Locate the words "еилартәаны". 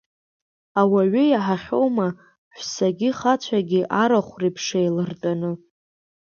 4.79-5.51